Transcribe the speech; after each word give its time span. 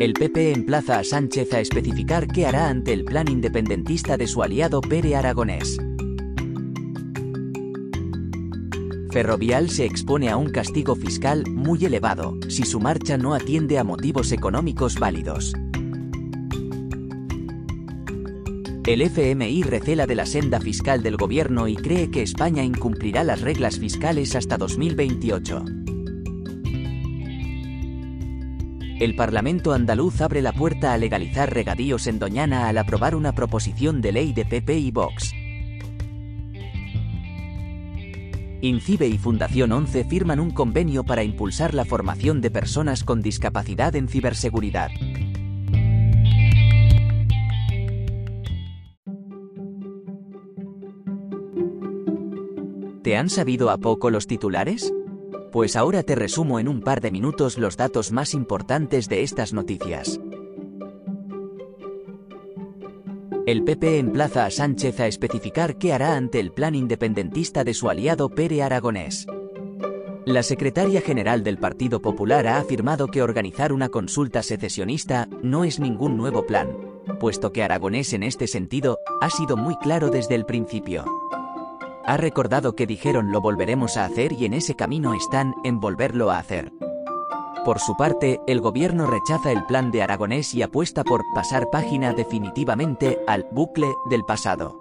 El 0.00 0.12
PP 0.12 0.52
emplaza 0.52 1.00
a 1.00 1.02
Sánchez 1.02 1.52
a 1.54 1.58
especificar 1.58 2.28
qué 2.28 2.46
hará 2.46 2.68
ante 2.68 2.92
el 2.92 3.04
plan 3.04 3.28
independentista 3.28 4.16
de 4.16 4.28
su 4.28 4.44
aliado 4.44 4.80
Pere 4.80 5.16
Aragonés. 5.16 5.76
Ferrovial 9.10 9.70
se 9.70 9.86
expone 9.86 10.28
a 10.28 10.36
un 10.36 10.50
castigo 10.50 10.94
fiscal 10.94 11.42
muy 11.50 11.84
elevado 11.84 12.38
si 12.48 12.62
su 12.62 12.78
marcha 12.78 13.18
no 13.18 13.34
atiende 13.34 13.76
a 13.76 13.82
motivos 13.82 14.30
económicos 14.30 15.00
válidos. 15.00 15.52
El 18.86 19.02
FMI 19.02 19.64
recela 19.64 20.06
de 20.06 20.14
la 20.14 20.26
senda 20.26 20.60
fiscal 20.60 21.02
del 21.02 21.16
gobierno 21.16 21.66
y 21.66 21.74
cree 21.74 22.08
que 22.08 22.22
España 22.22 22.62
incumplirá 22.62 23.24
las 23.24 23.40
reglas 23.40 23.80
fiscales 23.80 24.36
hasta 24.36 24.58
2028. 24.58 25.87
El 29.00 29.14
Parlamento 29.14 29.72
andaluz 29.72 30.20
abre 30.20 30.42
la 30.42 30.52
puerta 30.52 30.92
a 30.92 30.98
legalizar 30.98 31.54
regadíos 31.54 32.08
en 32.08 32.18
Doñana 32.18 32.68
al 32.68 32.78
aprobar 32.78 33.14
una 33.14 33.32
proposición 33.32 34.00
de 34.00 34.10
ley 34.10 34.32
de 34.32 34.44
PP 34.44 34.76
y 34.76 34.90
Vox. 34.90 35.32
INCIBE 38.60 39.06
y 39.06 39.16
Fundación 39.16 39.70
11 39.70 40.02
firman 40.02 40.40
un 40.40 40.50
convenio 40.50 41.04
para 41.04 41.22
impulsar 41.22 41.74
la 41.74 41.84
formación 41.84 42.40
de 42.40 42.50
personas 42.50 43.04
con 43.04 43.22
discapacidad 43.22 43.94
en 43.94 44.08
ciberseguridad. 44.08 44.90
¿Te 53.04 53.16
han 53.16 53.30
sabido 53.30 53.70
a 53.70 53.78
poco 53.78 54.10
los 54.10 54.26
titulares? 54.26 54.92
Pues 55.52 55.76
ahora 55.76 56.02
te 56.02 56.14
resumo 56.14 56.60
en 56.60 56.68
un 56.68 56.82
par 56.82 57.00
de 57.00 57.10
minutos 57.10 57.56
los 57.56 57.76
datos 57.76 58.12
más 58.12 58.34
importantes 58.34 59.08
de 59.08 59.22
estas 59.22 59.54
noticias. 59.54 60.20
El 63.46 63.64
PP 63.64 63.98
emplaza 63.98 64.44
a 64.44 64.50
Sánchez 64.50 65.00
a 65.00 65.06
especificar 65.06 65.78
qué 65.78 65.94
hará 65.94 66.16
ante 66.16 66.38
el 66.38 66.52
plan 66.52 66.74
independentista 66.74 67.64
de 67.64 67.72
su 67.72 67.88
aliado 67.88 68.28
Pere 68.28 68.62
Aragonés. 68.62 69.26
La 70.26 70.42
secretaria 70.42 71.00
general 71.00 71.42
del 71.42 71.56
Partido 71.56 72.02
Popular 72.02 72.46
ha 72.46 72.58
afirmado 72.58 73.06
que 73.06 73.22
organizar 73.22 73.72
una 73.72 73.88
consulta 73.88 74.42
secesionista 74.42 75.30
no 75.42 75.64
es 75.64 75.80
ningún 75.80 76.18
nuevo 76.18 76.44
plan, 76.44 76.76
puesto 77.18 77.50
que 77.50 77.62
Aragonés 77.62 78.12
en 78.12 78.22
este 78.22 78.46
sentido 78.46 78.98
ha 79.22 79.30
sido 79.30 79.56
muy 79.56 79.76
claro 79.76 80.10
desde 80.10 80.34
el 80.34 80.44
principio 80.44 81.06
ha 82.08 82.16
recordado 82.16 82.74
que 82.74 82.86
dijeron 82.86 83.32
lo 83.32 83.42
volveremos 83.42 83.98
a 83.98 84.06
hacer 84.06 84.32
y 84.32 84.46
en 84.46 84.54
ese 84.54 84.74
camino 84.74 85.12
están 85.12 85.54
en 85.62 85.78
volverlo 85.78 86.30
a 86.30 86.38
hacer. 86.38 86.72
Por 87.66 87.80
su 87.80 87.98
parte, 87.98 88.40
el 88.46 88.62
gobierno 88.62 89.06
rechaza 89.06 89.52
el 89.52 89.62
plan 89.66 89.90
de 89.90 90.02
Aragonés 90.02 90.54
y 90.54 90.62
apuesta 90.62 91.04
por 91.04 91.22
pasar 91.34 91.68
página 91.70 92.14
definitivamente 92.14 93.18
al 93.26 93.46
bucle 93.52 93.88
del 94.08 94.24
pasado. 94.24 94.78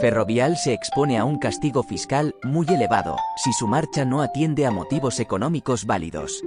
Ferrovial 0.00 0.56
se 0.56 0.72
expone 0.72 1.16
a 1.16 1.24
un 1.24 1.38
castigo 1.38 1.84
fiscal 1.84 2.34
muy 2.42 2.66
elevado 2.66 3.16
si 3.36 3.52
su 3.52 3.68
marcha 3.68 4.04
no 4.04 4.22
atiende 4.22 4.66
a 4.66 4.72
motivos 4.72 5.20
económicos 5.20 5.86
válidos. 5.86 6.42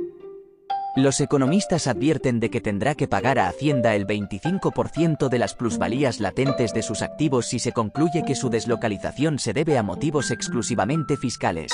Los 0.97 1.21
economistas 1.21 1.85
advierten 1.85 2.39
de 2.39 2.49
que 2.49 2.59
tendrá 2.59 2.95
que 2.95 3.07
pagar 3.07 3.37
a 3.37 3.47
Hacienda 3.47 3.93
el 3.93 4.07
25% 4.07 5.29
de 5.29 5.37
las 5.37 5.53
plusvalías 5.53 6.19
latentes 6.19 6.73
de 6.73 6.81
sus 6.81 7.03
activos 7.03 7.45
si 7.45 7.59
se 7.59 7.71
concluye 7.71 8.25
que 8.25 8.33
su 8.33 8.49
deslocalización 8.49 9.37
se 9.37 9.53
debe 9.53 9.77
a 9.77 9.83
motivos 9.83 10.31
exclusivamente 10.31 11.15
fiscales. 11.15 11.71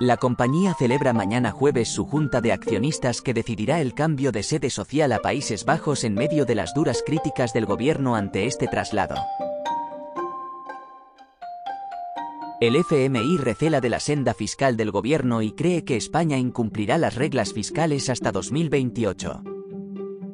La 0.00 0.16
compañía 0.16 0.74
celebra 0.76 1.12
mañana 1.12 1.52
jueves 1.52 1.90
su 1.90 2.06
junta 2.06 2.40
de 2.40 2.50
accionistas 2.50 3.22
que 3.22 3.34
decidirá 3.34 3.80
el 3.80 3.94
cambio 3.94 4.32
de 4.32 4.42
sede 4.42 4.70
social 4.70 5.12
a 5.12 5.20
Países 5.20 5.64
Bajos 5.64 6.02
en 6.02 6.14
medio 6.14 6.44
de 6.44 6.56
las 6.56 6.74
duras 6.74 7.04
críticas 7.06 7.52
del 7.52 7.66
gobierno 7.66 8.16
ante 8.16 8.46
este 8.46 8.66
traslado. 8.66 9.14
El 12.60 12.74
FMI 12.74 13.36
recela 13.36 13.80
de 13.80 13.88
la 13.88 14.00
senda 14.00 14.34
fiscal 14.34 14.76
del 14.76 14.90
gobierno 14.90 15.42
y 15.42 15.52
cree 15.52 15.84
que 15.84 15.94
España 15.94 16.38
incumplirá 16.38 16.98
las 16.98 17.14
reglas 17.14 17.52
fiscales 17.52 18.10
hasta 18.10 18.32
2028. 18.32 19.42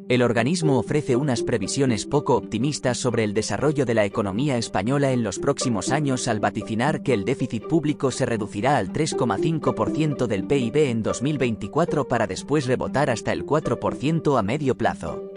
El 0.09 0.23
organismo 0.23 0.79
ofrece 0.79 1.17
unas 1.17 1.43
previsiones 1.43 2.07
poco 2.07 2.37
optimistas 2.37 2.97
sobre 2.97 3.25
el 3.25 3.35
desarrollo 3.35 3.85
de 3.85 3.93
la 3.93 4.07
economía 4.07 4.57
española 4.57 5.13
en 5.13 5.23
los 5.23 5.39
próximos 5.39 5.91
años 5.91 6.27
al 6.27 6.41
vaticinar 6.41 7.03
que 7.03 7.13
el 7.13 7.27
déficit 7.27 7.67
público 7.67 8.11
se 8.11 8.25
reducirá 8.25 8.79
al 8.79 8.91
3,5% 8.91 10.27
del 10.27 10.47
PIB 10.47 10.77
en 10.77 11.03
2024 11.03 12.09
para 12.09 12.27
después 12.27 12.67
rebotar 12.67 13.11
hasta 13.11 13.35
el 13.35 13.45
4% 13.45 14.39
a 14.39 14.43
medio 14.43 14.79
plazo. 14.79 15.34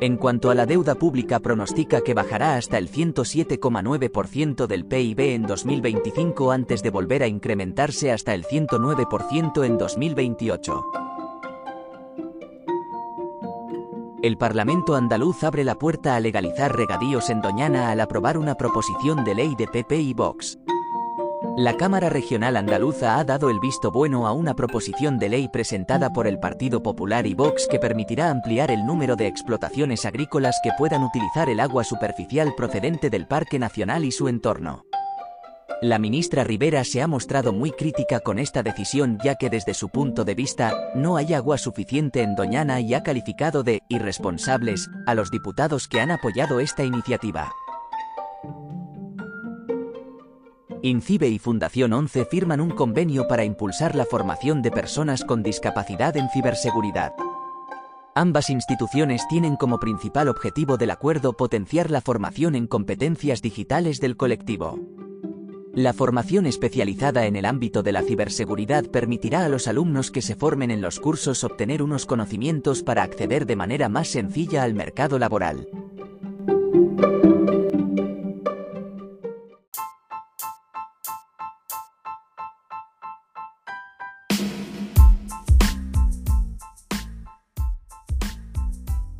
En 0.00 0.18
cuanto 0.18 0.50
a 0.50 0.54
la 0.54 0.66
deuda 0.66 0.94
pública 0.94 1.40
pronostica 1.40 2.02
que 2.02 2.12
bajará 2.12 2.56
hasta 2.56 2.76
el 2.76 2.90
107,9% 2.90 4.66
del 4.66 4.84
PIB 4.84 5.20
en 5.20 5.42
2025 5.46 6.52
antes 6.52 6.82
de 6.82 6.90
volver 6.90 7.22
a 7.22 7.28
incrementarse 7.28 8.12
hasta 8.12 8.34
el 8.34 8.44
109% 8.44 9.64
en 9.64 9.78
2028. 9.78 10.84
El 14.22 14.36
Parlamento 14.36 14.96
andaluz 14.96 15.44
abre 15.44 15.64
la 15.64 15.76
puerta 15.76 16.14
a 16.14 16.20
legalizar 16.20 16.76
regadíos 16.76 17.30
en 17.30 17.40
Doñana 17.40 17.90
al 17.90 18.00
aprobar 18.00 18.36
una 18.36 18.56
proposición 18.56 19.24
de 19.24 19.34
ley 19.34 19.54
de 19.56 19.66
PP 19.66 19.96
y 19.96 20.14
Vox. 20.14 20.58
La 21.58 21.78
Cámara 21.78 22.10
Regional 22.10 22.54
Andaluza 22.54 23.18
ha 23.18 23.24
dado 23.24 23.48
el 23.48 23.58
visto 23.60 23.90
bueno 23.90 24.26
a 24.26 24.32
una 24.32 24.54
proposición 24.54 25.18
de 25.18 25.30
ley 25.30 25.48
presentada 25.48 26.12
por 26.12 26.26
el 26.26 26.38
Partido 26.38 26.82
Popular 26.82 27.26
y 27.26 27.32
Vox 27.32 27.66
que 27.66 27.78
permitirá 27.78 28.28
ampliar 28.28 28.70
el 28.70 28.84
número 28.84 29.16
de 29.16 29.26
explotaciones 29.26 30.04
agrícolas 30.04 30.60
que 30.62 30.72
puedan 30.76 31.02
utilizar 31.02 31.48
el 31.48 31.60
agua 31.60 31.82
superficial 31.82 32.52
procedente 32.54 33.08
del 33.08 33.26
Parque 33.26 33.58
Nacional 33.58 34.04
y 34.04 34.12
su 34.12 34.28
entorno. 34.28 34.84
La 35.80 35.98
ministra 35.98 36.44
Rivera 36.44 36.84
se 36.84 37.00
ha 37.00 37.06
mostrado 37.06 37.54
muy 37.54 37.70
crítica 37.70 38.20
con 38.20 38.38
esta 38.38 38.62
decisión 38.62 39.18
ya 39.24 39.36
que 39.36 39.48
desde 39.48 39.72
su 39.72 39.88
punto 39.88 40.26
de 40.26 40.34
vista 40.34 40.74
no 40.94 41.16
hay 41.16 41.32
agua 41.32 41.56
suficiente 41.56 42.20
en 42.20 42.34
Doñana 42.34 42.80
y 42.80 42.92
ha 42.92 43.02
calificado 43.02 43.62
de 43.62 43.80
irresponsables 43.88 44.90
a 45.06 45.14
los 45.14 45.30
diputados 45.30 45.88
que 45.88 46.00
han 46.00 46.10
apoyado 46.10 46.60
esta 46.60 46.84
iniciativa. 46.84 47.50
INCIBE 50.82 51.28
y 51.28 51.38
Fundación 51.38 51.92
11 51.92 52.26
firman 52.26 52.60
un 52.60 52.70
convenio 52.70 53.26
para 53.28 53.44
impulsar 53.44 53.94
la 53.94 54.04
formación 54.04 54.62
de 54.62 54.70
personas 54.70 55.24
con 55.24 55.42
discapacidad 55.42 56.16
en 56.16 56.28
ciberseguridad. 56.30 57.12
Ambas 58.14 58.50
instituciones 58.50 59.26
tienen 59.28 59.56
como 59.56 59.78
principal 59.78 60.28
objetivo 60.28 60.76
del 60.76 60.90
acuerdo 60.90 61.34
potenciar 61.34 61.90
la 61.90 62.00
formación 62.00 62.54
en 62.54 62.66
competencias 62.66 63.42
digitales 63.42 64.00
del 64.00 64.16
colectivo. 64.16 64.78
La 65.74 65.92
formación 65.92 66.46
especializada 66.46 67.26
en 67.26 67.36
el 67.36 67.44
ámbito 67.44 67.82
de 67.82 67.92
la 67.92 68.02
ciberseguridad 68.02 68.86
permitirá 68.86 69.44
a 69.44 69.50
los 69.50 69.68
alumnos 69.68 70.10
que 70.10 70.22
se 70.22 70.34
formen 70.34 70.70
en 70.70 70.80
los 70.80 70.98
cursos 70.98 71.44
obtener 71.44 71.82
unos 71.82 72.06
conocimientos 72.06 72.82
para 72.82 73.02
acceder 73.02 73.44
de 73.44 73.56
manera 73.56 73.90
más 73.90 74.08
sencilla 74.08 74.62
al 74.62 74.72
mercado 74.72 75.18
laboral. 75.18 75.68